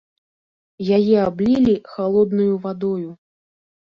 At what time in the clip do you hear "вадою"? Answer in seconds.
2.65-3.09